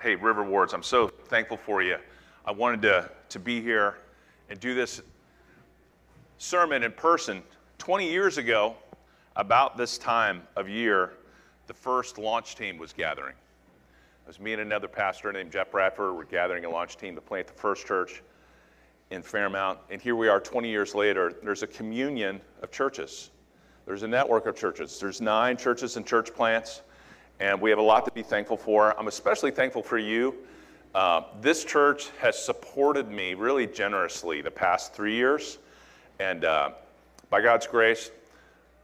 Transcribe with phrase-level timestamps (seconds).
[0.00, 1.96] Hey, River Wards, I'm so thankful for you.
[2.44, 3.96] I wanted to, to be here
[4.48, 5.02] and do this
[6.38, 7.42] sermon in person.
[7.78, 8.76] 20 years ago,
[9.34, 11.14] about this time of year,
[11.66, 13.34] the first launch team was gathering.
[13.34, 16.14] It was me and another pastor named Jeff Bradford.
[16.14, 18.22] We're gathering a launch team to plant the first church
[19.10, 19.80] in Fairmount.
[19.90, 21.34] And here we are 20 years later.
[21.42, 23.30] There's a communion of churches.
[23.84, 25.00] There's a network of churches.
[25.00, 26.82] There's nine churches and church plants
[27.40, 28.98] and we have a lot to be thankful for.
[28.98, 30.34] I'm especially thankful for you.
[30.94, 35.58] Uh, this church has supported me really generously the past three years,
[36.18, 36.70] and uh,
[37.30, 38.10] by God's grace,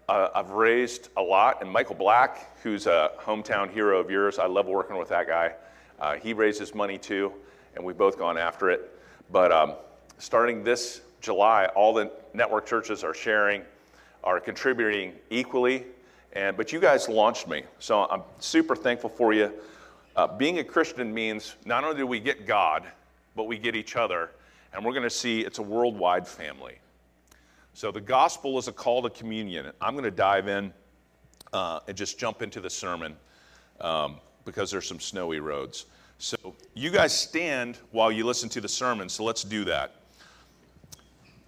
[0.08, 1.62] uh, I've raised a lot.
[1.62, 5.54] And Michael Black, who's a hometown hero of yours, I love working with that guy.
[5.98, 7.32] Uh, he raises money too,
[7.74, 8.92] and we've both gone after it.
[9.32, 9.74] But um,
[10.18, 13.62] starting this July, all the network churches are sharing,
[14.22, 15.86] are contributing equally
[16.34, 19.52] and, but you guys launched me, so I'm super thankful for you.
[20.16, 22.84] Uh, being a Christian means not only do we get God,
[23.36, 24.30] but we get each other,
[24.72, 26.78] and we're going to see it's a worldwide family.
[27.72, 29.70] So the gospel is a call to communion.
[29.80, 30.72] I'm going to dive in
[31.52, 33.16] uh, and just jump into the sermon
[33.80, 35.86] um, because there's some snowy roads.
[36.18, 36.36] So
[36.74, 39.96] you guys stand while you listen to the sermon, so let's do that.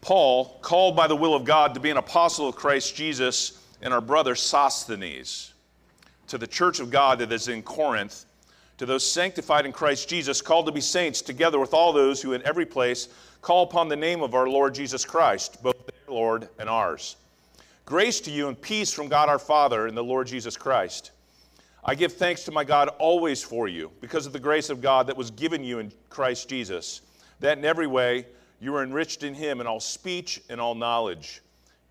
[0.01, 3.93] Paul, called by the will of God to be an apostle of Christ Jesus, and
[3.93, 5.53] our brother Sosthenes,
[6.29, 8.25] to the church of God that is in Corinth,
[8.79, 12.33] to those sanctified in Christ Jesus, called to be saints, together with all those who
[12.33, 13.09] in every place
[13.41, 17.17] call upon the name of our Lord Jesus Christ, both their Lord and ours.
[17.85, 21.13] Grace to you and peace from God our Father and the Lord Jesus Christ.
[21.85, 25.07] I give thanks to my God always for you, because of the grace of God
[25.07, 27.03] that was given you in Christ Jesus,
[27.39, 28.27] that in every way
[28.61, 31.43] you are enriched in him in all speech and all knowledge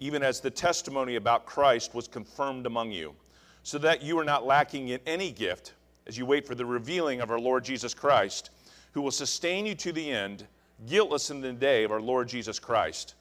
[0.06, 3.16] even as the testimony about Christ was confirmed among you,
[3.64, 5.74] so that you are not lacking in any gift
[6.06, 8.52] as you wait for the revealing of our Lord Jesus Christ,
[8.92, 10.46] who will sustain you to the end,
[10.86, 13.16] guiltless in the day of our Lord Jesus Christ.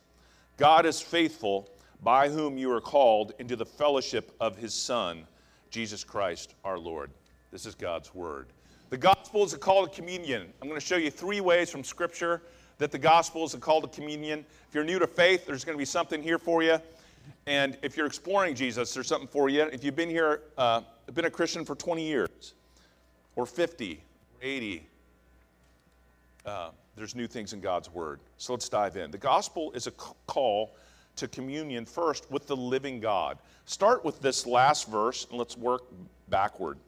[0.59, 1.71] God is faithful,
[2.03, 5.27] by whom you are called into the fellowship of his Son,
[5.71, 7.11] Jesus Christ our Lord.
[7.51, 8.49] This is God's word.
[8.91, 10.53] The gospel is a call to communion.
[10.61, 12.43] I'm going to show you three ways from Scripture
[12.79, 14.45] that the gospel is a call to communion.
[14.69, 16.79] If you're new to faith, there's going to be something here for you.
[17.47, 19.63] And if you're exploring Jesus, there's something for you.
[19.63, 22.55] If you've been here, uh, been a Christian for 20 years,
[23.37, 24.87] or 50, or 80,
[26.47, 28.21] uh, there's new things in God's Word.
[28.39, 29.11] So let's dive in.
[29.11, 30.75] The gospel is a call
[31.17, 33.39] to communion first with the living God.
[33.67, 35.83] Start with this last verse and let's work
[36.29, 36.79] backward.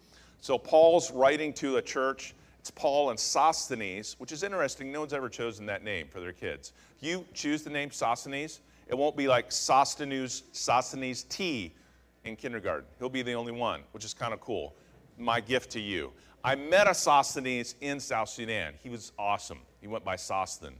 [0.40, 2.34] So Paul's writing to a church
[2.66, 4.90] it's Paul and Sosthenes, which is interesting.
[4.90, 6.72] No one's ever chosen that name for their kids.
[6.96, 11.72] If you choose the name Sosthenes, it won't be like Sosthenes, Sosthenes T
[12.24, 12.84] in kindergarten.
[12.98, 14.74] He'll be the only one, which is kind of cool.
[15.16, 16.12] My gift to you.
[16.42, 18.74] I met a Sosthenes in South Sudan.
[18.82, 19.60] He was awesome.
[19.80, 20.74] He went by Sosthene.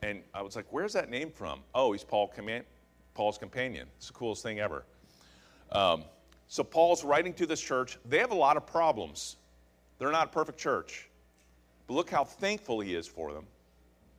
[0.00, 1.60] And I was like, where's that name from?
[1.74, 2.32] Oh, he's Paul
[3.12, 3.86] Paul's companion.
[3.98, 4.86] It's the coolest thing ever.
[5.72, 6.04] Um,
[6.48, 7.98] so Paul's writing to this church.
[8.06, 9.36] They have a lot of problems
[9.98, 11.08] they're not a perfect church.
[11.86, 13.46] But look how thankful he is for them.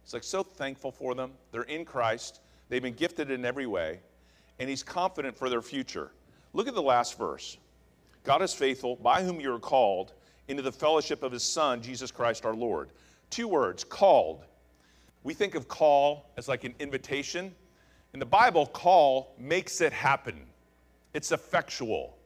[0.04, 1.32] He's like so thankful for them.
[1.52, 2.42] They're in Christ.
[2.70, 4.00] They've been gifted in every way.
[4.60, 6.12] And he's confident for their future.
[6.54, 7.58] Look at the last verse.
[8.24, 10.14] God is faithful, by whom you are called
[10.48, 12.90] into the fellowship of his Son, Jesus Christ our Lord.
[13.30, 14.46] Two words, called.
[15.24, 17.54] We think of call as like an invitation.
[18.14, 20.46] In the Bible, call makes it happen,
[21.14, 22.18] it's effectual.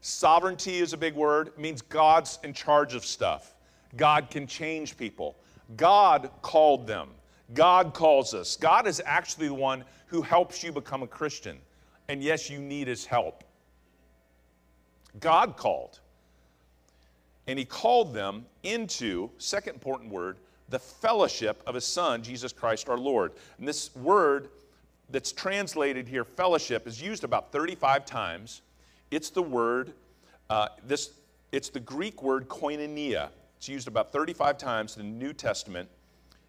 [0.00, 1.48] Sovereignty is a big word.
[1.48, 3.54] It means God's in charge of stuff.
[3.96, 5.36] God can change people.
[5.76, 7.08] God called them.
[7.54, 8.56] God calls us.
[8.56, 11.58] God is actually the one who helps you become a Christian.
[12.08, 13.44] And yes, you need his help.
[15.20, 16.00] God called.
[17.46, 22.88] And he called them into, second important word, the fellowship of his son, Jesus Christ
[22.88, 23.32] our Lord.
[23.58, 24.48] And this word
[25.10, 28.62] that's translated here, fellowship, is used about 35 times.
[29.10, 29.92] It's the word,
[30.50, 31.10] uh, this,
[31.52, 33.28] it's the Greek word koinonia.
[33.56, 35.88] It's used about 35 times in the New Testament.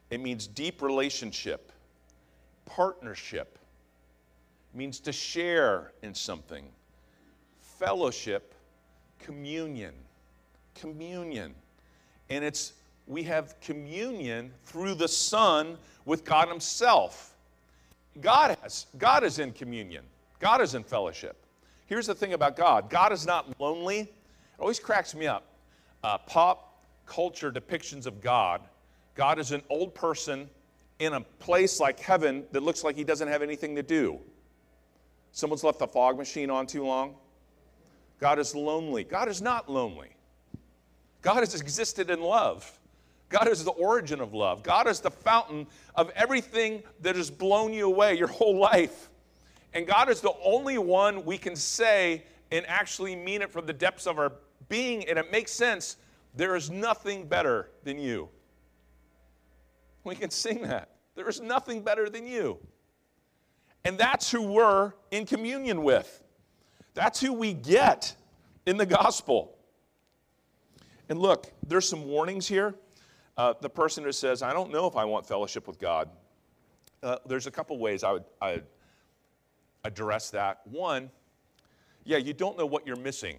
[0.10, 1.72] It means deep relationship,
[2.66, 3.60] partnership.
[4.74, 6.66] It means to share in something.
[7.60, 8.54] Fellowship,
[9.20, 9.94] communion.
[10.76, 11.54] Communion.
[12.30, 12.74] And it's
[13.08, 17.34] we have communion through the Son with God Himself.
[18.20, 20.04] God has, God is in communion.
[20.40, 21.38] God is in fellowship.
[21.88, 24.00] Here's the thing about God God is not lonely.
[24.02, 24.10] It
[24.60, 25.44] always cracks me up.
[26.04, 28.62] Uh, pop culture depictions of God.
[29.16, 30.50] God is an old person
[31.00, 34.20] in a place like heaven that looks like he doesn't have anything to do.
[35.32, 37.16] Someone's left the fog machine on too long.
[38.20, 39.04] God is lonely.
[39.04, 40.10] God is not lonely.
[41.22, 42.80] God has existed in love.
[43.30, 44.64] God is the origin of love.
[44.64, 49.10] God is the fountain of everything that has blown you away your whole life.
[49.74, 53.74] And God is the only one we can say and actually mean it from the
[53.74, 54.34] depths of our
[54.70, 55.98] being, and it makes sense.
[56.36, 58.30] There is nothing better than you.
[60.04, 60.92] We can sing that.
[61.16, 62.60] There is nothing better than you.
[63.84, 66.24] And that's who we're in communion with.
[66.94, 68.16] That's who we get
[68.66, 69.58] in the gospel.
[71.10, 72.76] And look, there's some warnings here.
[73.38, 76.10] Uh, the person who says, I don't know if I want fellowship with God,
[77.04, 78.64] uh, there's a couple ways I would I'd
[79.88, 80.60] address that.
[80.66, 81.10] One,
[82.04, 83.38] yeah, you don't know what you're missing.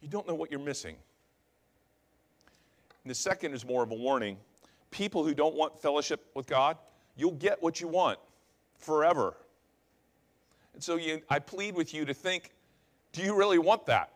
[0.00, 0.96] You don't know what you're missing.
[3.02, 4.36] And the second is more of a warning.
[4.90, 6.76] People who don't want fellowship with God,
[7.16, 8.18] you'll get what you want
[8.78, 9.34] forever.
[10.74, 12.52] And so you, I plead with you to think
[13.12, 14.12] do you really want that?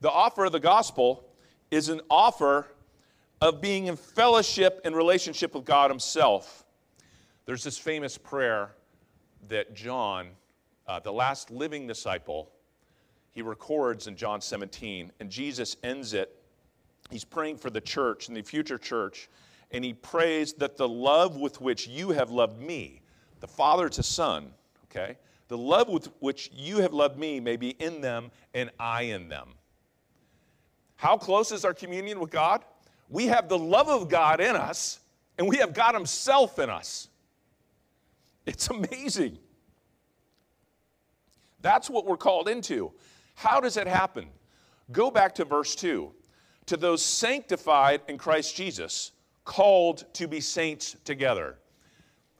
[0.00, 1.24] The offer of the gospel
[1.70, 2.66] is an offer
[3.40, 6.65] of being in fellowship and relationship with God Himself.
[7.46, 8.72] There's this famous prayer
[9.48, 10.30] that John,
[10.88, 12.50] uh, the last living disciple,
[13.30, 16.42] he records in John 17, and Jesus ends it.
[17.08, 19.28] He's praying for the church and the future church,
[19.70, 23.00] and he prays that the love with which you have loved me,
[23.38, 24.52] the Father to Son,
[24.90, 25.16] okay,
[25.46, 29.28] the love with which you have loved me may be in them and I in
[29.28, 29.50] them.
[30.96, 32.64] How close is our communion with God?
[33.08, 34.98] We have the love of God in us,
[35.38, 37.08] and we have God Himself in us.
[38.46, 39.38] It's amazing.
[41.60, 42.92] That's what we're called into.
[43.34, 44.28] How does it happen?
[44.92, 46.12] Go back to verse 2.
[46.66, 49.12] To those sanctified in Christ Jesus,
[49.44, 51.56] called to be saints together.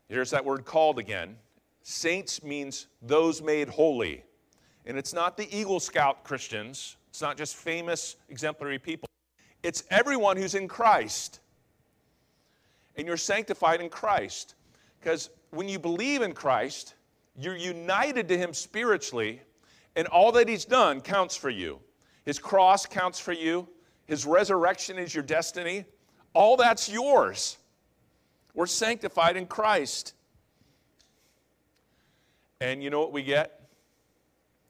[0.09, 1.37] Here's that word called again.
[1.83, 4.25] Saints means those made holy.
[4.85, 9.09] And it's not the Eagle Scout Christians, it's not just famous, exemplary people.
[9.63, 11.41] It's everyone who's in Christ.
[12.97, 14.55] And you're sanctified in Christ.
[15.01, 16.95] Because when you believe in Christ,
[17.39, 19.41] you're united to Him spiritually,
[19.95, 21.81] and all that He's done counts for you.
[22.25, 23.69] His cross counts for you,
[24.07, 25.85] His resurrection is your destiny.
[26.35, 27.57] All that's yours.
[28.53, 30.15] We're sanctified in Christ.
[32.61, 33.61] And you know what we get?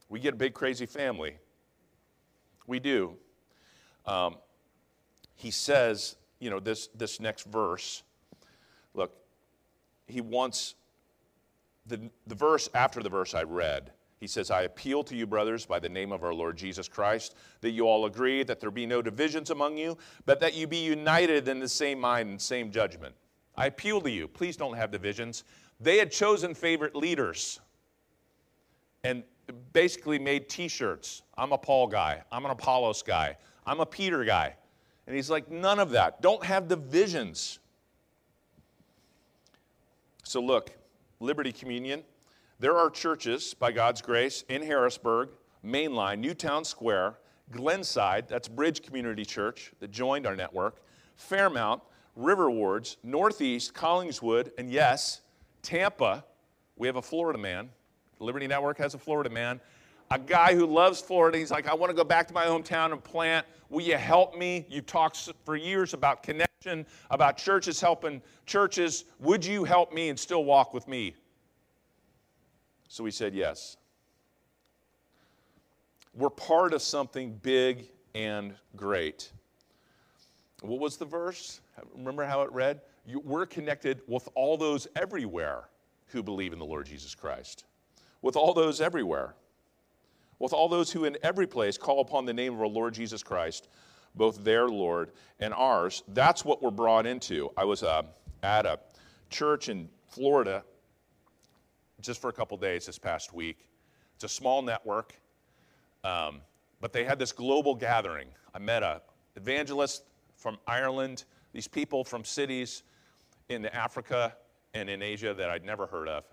[0.08, 1.38] We get a big, crazy family.
[2.66, 3.16] We do.
[4.06, 4.36] Um,
[5.34, 8.02] he says, you know, this, this next verse,
[8.94, 9.12] look,
[10.06, 10.74] he wants
[11.86, 13.92] the, the verse after the verse I read.
[14.18, 17.34] He says, I appeal to you, brothers, by the name of our Lord Jesus Christ,
[17.60, 20.78] that you all agree, that there be no divisions among you, but that you be
[20.78, 23.14] united in the same mind and same judgment.
[23.56, 25.44] I appeal to you, please don't have divisions.
[25.80, 27.60] They had chosen favorite leaders
[29.04, 29.22] and
[29.72, 31.22] basically made t shirts.
[31.36, 32.22] I'm a Paul guy.
[32.32, 33.36] I'm an Apollos guy.
[33.66, 34.54] I'm a Peter guy.
[35.06, 36.22] And he's like, none of that.
[36.22, 37.58] Don't have divisions.
[40.26, 40.72] So, look,
[41.20, 42.02] Liberty Communion,
[42.58, 45.28] there are churches, by God's grace, in Harrisburg,
[45.64, 47.18] Mainline, Newtown Square,
[47.52, 50.82] Glenside, that's Bridge Community Church that joined our network,
[51.14, 51.80] Fairmount,
[52.16, 55.20] River Wards, Northeast, Collingswood, and yes,
[55.62, 56.24] Tampa.
[56.74, 57.70] We have a Florida man
[58.18, 59.60] Liberty Network has a Florida man.
[60.10, 61.38] A guy who loves Florida.
[61.38, 63.46] He's like, I want to go back to my hometown and plant.
[63.68, 64.66] Will you help me?
[64.68, 66.22] You've talked for years about
[66.66, 69.04] connection, about churches helping churches.
[69.20, 71.14] Would you help me and still walk with me?
[72.88, 73.76] So we said yes.
[76.14, 79.30] We're part of something big and great.
[80.62, 81.60] What was the verse?
[81.94, 82.80] Remember how it read?
[83.22, 85.68] we're connected with all those everywhere
[86.08, 87.64] who believe in the Lord Jesus Christ
[88.20, 89.36] with all those everywhere,
[90.40, 93.22] with all those who in every place call upon the name of our Lord Jesus
[93.22, 93.68] Christ,
[94.16, 96.02] both their Lord and ours.
[96.08, 97.50] That's what we're brought into.
[97.56, 98.02] I was uh,
[98.42, 98.78] at a
[99.30, 100.64] church in Florida
[102.00, 103.68] just for a couple days this past week.
[104.14, 105.14] It's a small network,
[106.04, 106.40] um,
[106.80, 108.28] but they had this global gathering.
[108.54, 109.02] I met a
[109.36, 110.04] evangelist
[110.36, 112.82] from Ireland, these people from cities
[113.48, 114.34] in Africa
[114.74, 116.24] and in Asia that I'd never heard of.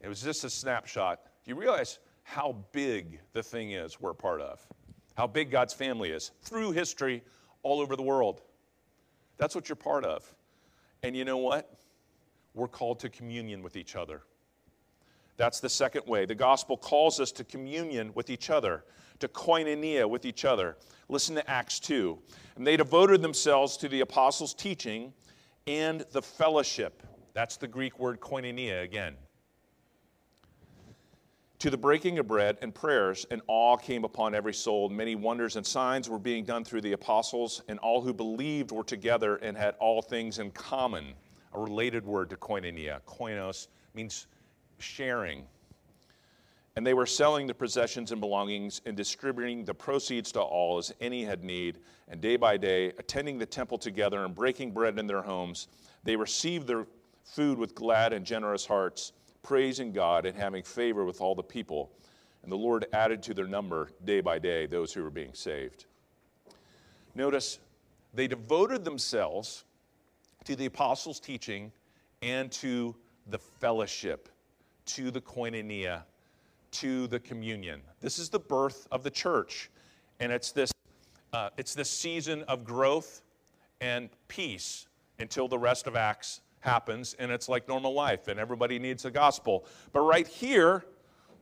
[0.00, 1.20] It was just a snapshot.
[1.44, 4.66] Do you realize how big the thing is we're part of?
[5.16, 7.22] How big God's family is through history
[7.62, 8.42] all over the world.
[9.38, 10.30] That's what you're part of.
[11.02, 11.74] And you know what?
[12.54, 14.22] We're called to communion with each other.
[15.36, 16.24] That's the second way.
[16.24, 18.84] The gospel calls us to communion with each other,
[19.18, 20.76] to koinonia with each other.
[21.08, 22.18] Listen to Acts 2.
[22.56, 25.12] And they devoted themselves to the apostles' teaching
[25.66, 27.02] and the fellowship.
[27.34, 29.16] That's the Greek word koinonia again
[31.66, 34.88] to the breaking of bread and prayers, and awe came upon every soul.
[34.88, 38.84] Many wonders and signs were being done through the apostles, and all who believed were
[38.84, 41.14] together and had all things in common.
[41.54, 43.00] A related word to koinonia.
[43.04, 44.28] Koinos means
[44.78, 45.44] sharing.
[46.76, 50.94] And they were selling the possessions and belongings and distributing the proceeds to all as
[51.00, 51.80] any had need.
[52.06, 55.66] And day by day, attending the temple together and breaking bread in their homes,
[56.04, 56.86] they received their
[57.24, 59.14] food with glad and generous hearts
[59.46, 61.92] praising God and having favor with all the people.
[62.42, 65.86] And the Lord added to their number day by day those who were being saved.
[67.14, 67.60] Notice
[68.12, 69.64] they devoted themselves
[70.44, 71.70] to the apostles' teaching
[72.22, 72.94] and to
[73.28, 74.28] the fellowship,
[74.86, 76.02] to the koinonia,
[76.72, 77.82] to the communion.
[78.00, 79.70] This is the birth of the church,
[80.18, 80.72] and it's this,
[81.32, 83.22] uh, it's this season of growth
[83.80, 84.88] and peace
[85.18, 89.10] until the rest of Acts happens and it's like normal life and everybody needs the
[89.10, 89.64] gospel.
[89.92, 90.84] But right here,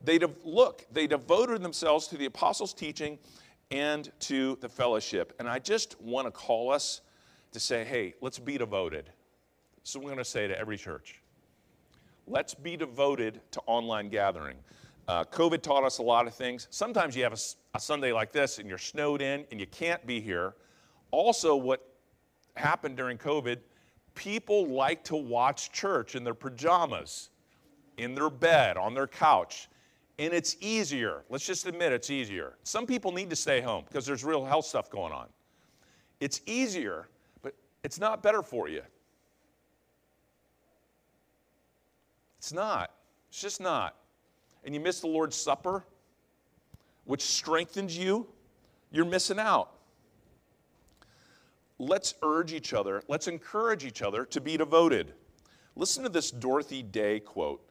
[0.03, 3.17] they de- look, they devoted themselves to the apostles' teaching
[3.71, 5.33] and to the fellowship.
[5.39, 7.01] And I just want to call us
[7.51, 9.09] to say, hey, let's be devoted.
[9.83, 11.21] So we're going to say to every church.
[12.27, 14.57] Let's be devoted to online gathering.
[15.07, 16.67] Uh, COVID taught us a lot of things.
[16.71, 20.05] Sometimes you have a, a Sunday like this and you're snowed in and you can't
[20.07, 20.55] be here.
[21.11, 21.87] Also, what
[22.55, 23.59] happened during COVID
[24.15, 27.29] people like to watch church in their pajamas,
[27.97, 29.69] in their bed, on their couch.
[30.17, 31.23] And it's easier.
[31.29, 32.55] Let's just admit it's easier.
[32.63, 35.27] Some people need to stay home because there's real health stuff going on.
[36.21, 37.09] It's easier,
[37.41, 37.53] but
[37.83, 38.81] it's not better for you.
[42.37, 42.91] It's not.
[43.29, 43.95] It's just not.
[44.63, 45.83] And you miss the Lord's Supper,
[47.03, 48.25] which strengthens you,
[48.91, 49.74] you're missing out
[51.79, 55.13] let's urge each other, let's encourage each other to be devoted.
[55.75, 57.61] Listen to this Dorothy Day quote.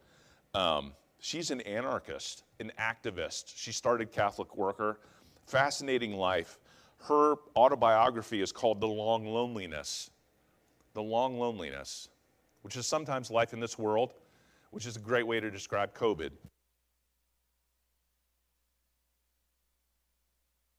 [0.53, 3.53] Um, she's an anarchist, an activist.
[3.55, 4.99] She started Catholic Worker.
[5.47, 6.59] Fascinating life.
[6.99, 10.11] Her autobiography is called The Long Loneliness.
[10.93, 12.09] The Long Loneliness,
[12.61, 14.13] which is sometimes life in this world,
[14.71, 16.31] which is a great way to describe COVID.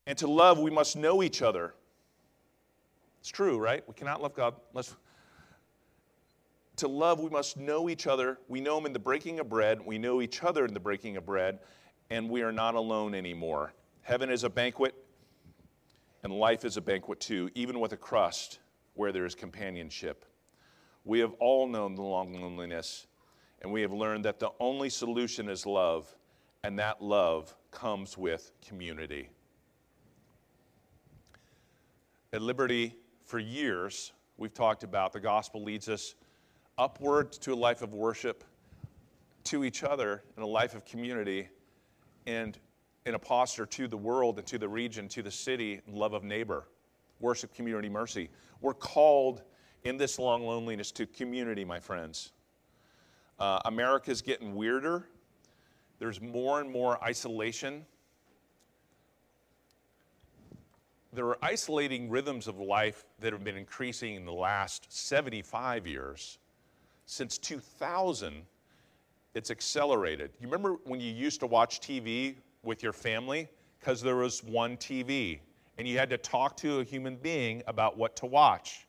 [0.06, 1.74] And to love, we must know each other.
[3.26, 3.82] It's true, right?
[3.88, 4.94] We cannot love God unless.
[6.76, 8.38] To love, we must know each other.
[8.46, 9.84] We know Him in the breaking of bread.
[9.84, 11.58] We know each other in the breaking of bread,
[12.08, 13.72] and we are not alone anymore.
[14.02, 14.94] Heaven is a banquet,
[16.22, 18.60] and life is a banquet too, even with a crust
[18.94, 20.24] where there is companionship.
[21.04, 23.08] We have all known the long loneliness,
[23.60, 26.14] and we have learned that the only solution is love,
[26.62, 29.30] and that love comes with community.
[32.32, 32.94] At Liberty,
[33.26, 36.14] for years, we've talked about the gospel leads us
[36.78, 38.44] upward to a life of worship,
[39.42, 41.48] to each other, in a life of community,
[42.26, 42.56] and
[43.04, 46.12] in a posture to the world and to the region, to the city, and love
[46.12, 46.68] of neighbor,
[47.18, 48.28] worship, community, mercy.
[48.60, 49.42] We're called
[49.82, 52.32] in this long loneliness to community, my friends.
[53.40, 55.08] Uh, America's getting weirder.
[55.98, 57.84] There's more and more isolation
[61.16, 66.38] there are isolating rhythms of life that have been increasing in the last 75 years.
[67.06, 68.42] Since 2000,
[69.34, 70.30] it's accelerated.
[70.38, 73.48] You remember when you used to watch TV with your family?
[73.80, 75.40] Because there was one TV,
[75.78, 78.86] and you had to talk to a human being about what to watch.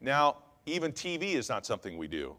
[0.00, 2.36] Now, even TV is not something we do.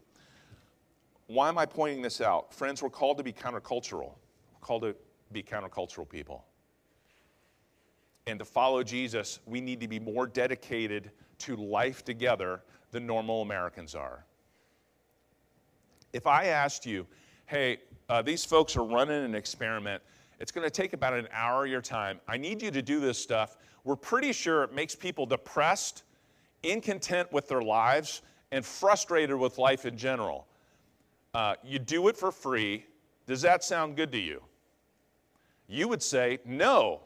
[1.26, 2.54] Why am I pointing this out?
[2.54, 4.14] Friends, we're called to be countercultural,
[4.54, 4.96] we're called to
[5.30, 6.46] be countercultural people
[8.26, 13.42] and to follow Jesus, we need to be more dedicated to life together than normal
[13.42, 14.24] Americans are.
[16.12, 17.06] If I asked you,
[17.46, 17.78] hey,
[18.08, 20.02] uh, these folks are running an experiment,
[20.40, 22.20] it's going to take about an hour of your time.
[22.26, 23.56] I need you to do this stuff.
[23.84, 26.02] We're pretty sure it makes people depressed,
[26.62, 30.46] incontent with their lives, and frustrated with life in general.
[31.32, 32.86] Uh, you do it for free.
[33.26, 34.42] Does that sound good to you?
[35.68, 37.02] You would say, no,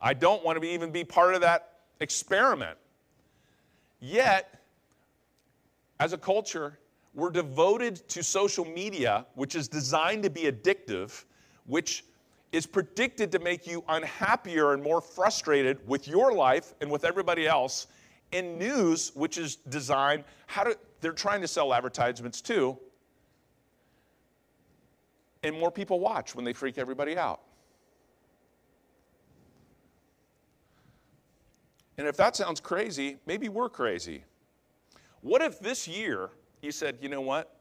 [0.00, 2.78] I don't want to be, even be part of that experiment.
[4.00, 4.60] Yet,
[6.00, 6.78] as a culture,
[7.14, 11.24] we're devoted to social media, which is designed to be addictive,
[11.66, 12.04] which
[12.52, 17.46] is predicted to make you unhappier and more frustrated with your life and with everybody
[17.46, 17.86] else.
[18.32, 22.78] And news, which is designed, how to, they're trying to sell advertisements too.
[25.42, 27.40] And more people watch when they freak everybody out.
[31.98, 34.24] And if that sounds crazy, maybe we're crazy.
[35.20, 37.54] What if this year you said, you know what?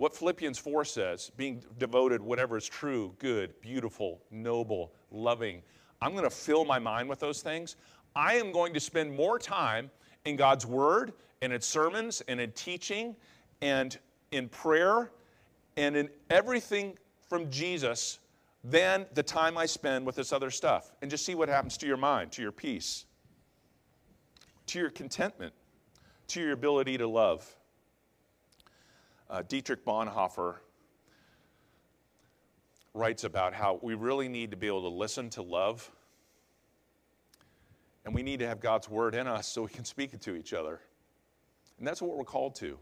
[0.00, 5.60] what Philippians 4 says, being devoted, whatever is true, good, beautiful, noble, loving.
[6.00, 7.76] I'm going to fill my mind with those things.
[8.16, 9.90] I am going to spend more time
[10.24, 13.14] in God's Word and in sermons and in teaching
[13.60, 13.98] and
[14.30, 15.10] in prayer
[15.76, 16.96] and in everything
[17.28, 18.20] from Jesus
[18.64, 20.92] than the time I spend with this other stuff.
[21.02, 23.04] And just see what happens to your mind, to your peace,
[24.70, 25.52] to your contentment,
[26.28, 27.56] to your ability to love.
[29.28, 30.56] Uh, Dietrich Bonhoeffer
[32.94, 35.90] writes about how we really need to be able to listen to love,
[38.04, 40.36] and we need to have God's word in us so we can speak it to
[40.36, 40.80] each other.
[41.78, 42.78] And that's what we're called to.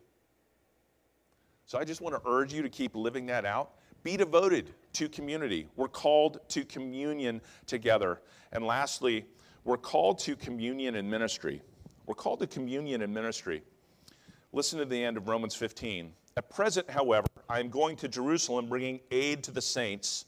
[1.64, 3.72] So I just want to urge you to keep living that out.
[4.02, 5.68] Be devoted to community.
[5.74, 8.20] We're called to communion together.
[8.52, 9.24] And lastly,
[9.64, 11.62] we're called to communion and ministry.
[12.08, 13.62] We're called to communion and ministry.
[14.54, 16.10] Listen to the end of Romans 15.
[16.38, 20.24] At present, however, I am going to Jerusalem bringing aid to the saints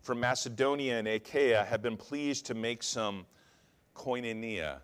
[0.00, 3.26] from Macedonia and Achaia have been pleased to make some
[3.94, 4.78] koinonia,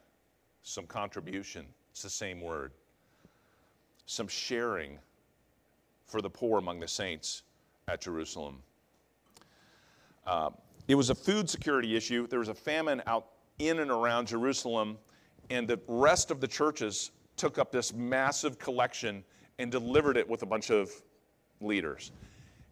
[0.62, 1.64] some contribution.
[1.92, 2.72] It's the same word.
[4.04, 4.98] Some sharing
[6.04, 7.42] for the poor among the saints
[7.88, 8.62] at Jerusalem.
[10.26, 10.50] Uh,
[10.88, 12.26] it was a food security issue.
[12.26, 14.98] There was a famine out in and around Jerusalem,
[15.50, 19.24] and the rest of the churches took up this massive collection
[19.58, 20.90] and delivered it with a bunch of
[21.60, 22.12] leaders.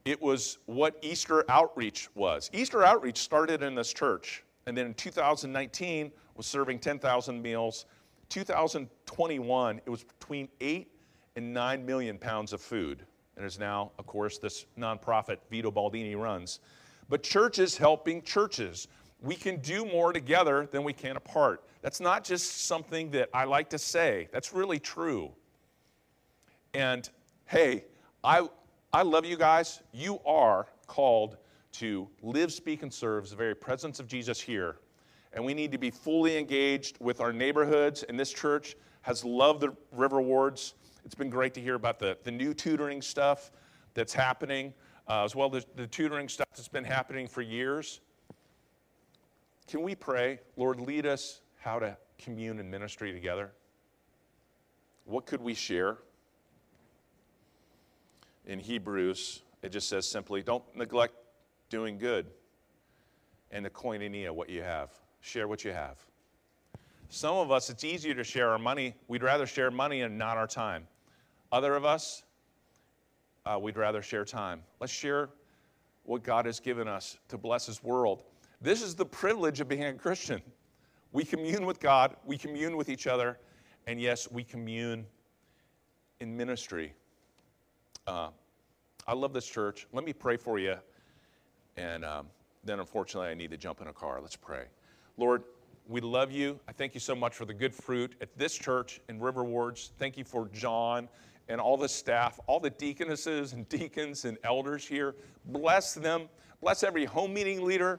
[0.04, 2.50] It was what Easter Outreach was.
[2.52, 7.86] Easter Outreach started in this church, and then in 2019 was serving 10,000 meals.
[8.28, 10.90] 2021, it was between 8
[11.36, 13.04] and 9 million pounds of food.
[13.36, 16.60] And is now, of course, this nonprofit Vito Baldini runs.
[17.08, 18.88] But churches helping churches.
[19.22, 21.64] We can do more together than we can apart.
[21.80, 25.30] That's not just something that I like to say, that's really true.
[26.74, 27.08] And
[27.46, 27.84] hey,
[28.24, 28.48] I,
[28.92, 29.80] I love you guys.
[29.92, 31.36] You are called
[31.72, 34.76] to live, speak, and serve the very presence of Jesus here.
[35.32, 38.02] And we need to be fully engaged with our neighborhoods.
[38.02, 40.74] And this church has loved the River Wards.
[41.04, 43.50] It's been great to hear about the, the new tutoring stuff
[43.94, 44.74] that's happening,
[45.08, 48.00] uh, as well as the tutoring stuff that's been happening for years.
[49.72, 53.52] Can we pray, Lord, lead us how to commune and ministry together?
[55.06, 55.96] What could we share?
[58.44, 61.14] in Hebrews, it just says simply, don't neglect
[61.70, 62.26] doing good
[63.50, 64.90] and the koinonia, what you have.
[65.22, 65.96] Share what you have.
[67.08, 68.94] Some of us, it's easier to share our money.
[69.08, 70.86] We'd rather share money and not our time.
[71.50, 72.24] Other of us,
[73.46, 74.64] uh, we'd rather share time.
[74.80, 75.30] Let's share
[76.04, 78.22] what God has given us to bless His world.
[78.62, 80.40] This is the privilege of being a Christian.
[81.10, 83.40] We commune with God, we commune with each other,
[83.88, 85.04] and yes, we commune
[86.20, 86.92] in ministry.
[88.06, 88.28] Uh,
[89.08, 89.88] I love this church.
[89.92, 90.76] Let me pray for you.
[91.76, 92.28] And um,
[92.62, 94.20] then, unfortunately, I need to jump in a car.
[94.20, 94.66] Let's pray.
[95.16, 95.42] Lord,
[95.88, 96.60] we love you.
[96.68, 99.90] I thank you so much for the good fruit at this church in River Wards.
[99.98, 101.08] Thank you for John
[101.48, 105.16] and all the staff, all the deaconesses and deacons and elders here.
[105.46, 106.28] Bless them.
[106.60, 107.98] Bless every home meeting leader.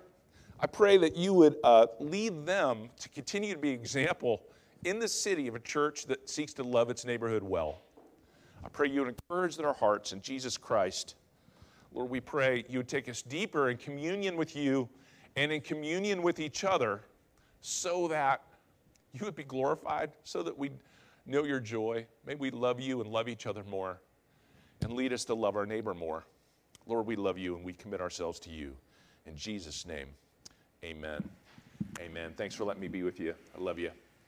[0.63, 4.43] I pray that you would uh, lead them to continue to be example
[4.85, 7.81] in the city of a church that seeks to love its neighborhood well.
[8.63, 11.15] I pray you would encourage their hearts in Jesus Christ.
[11.91, 14.87] Lord, we pray you would take us deeper in communion with you
[15.35, 17.01] and in communion with each other
[17.59, 18.41] so that
[19.11, 20.79] you would be glorified, so that we'd
[21.25, 22.05] know your joy.
[22.25, 23.99] May we love you and love each other more
[24.79, 26.23] and lead us to love our neighbor more.
[26.85, 28.77] Lord, we love you and we commit ourselves to you.
[29.25, 30.07] In Jesus' name,
[30.83, 31.23] amen.
[31.99, 32.33] Amen.
[32.35, 33.33] Thanks for letting me be with you.
[33.55, 33.91] I love you.